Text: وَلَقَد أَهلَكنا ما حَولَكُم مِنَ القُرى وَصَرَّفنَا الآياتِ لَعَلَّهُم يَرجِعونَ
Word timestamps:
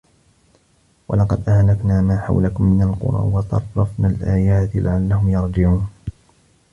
وَلَقَد 1.07 1.49
أَهلَكنا 1.49 2.01
ما 2.01 2.19
حَولَكُم 2.21 2.63
مِنَ 2.63 2.81
القُرى 2.81 3.21
وَصَرَّفنَا 3.33 4.07
الآياتِ 4.07 4.75
لَعَلَّهُم 4.75 5.29
يَرجِعونَ 5.29 5.87